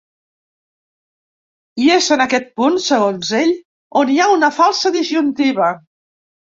I 1.83 1.91
és 1.97 2.09
en 2.17 2.25
aquest 2.25 2.49
punt, 2.63 2.81
segons 2.89 3.33
ell, 3.43 3.55
on 4.03 4.17
hi 4.17 4.19
ha 4.25 4.33
una 4.41 4.55
falsa 4.61 4.97
disjuntiva. 5.01 5.75